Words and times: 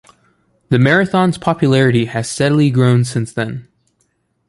The 0.69 0.79
Marathon's 0.79 1.37
popularity 1.37 2.05
has 2.05 2.27
steadily 2.27 2.71
grown 2.71 3.05
since 3.05 3.33
then. 3.33 3.67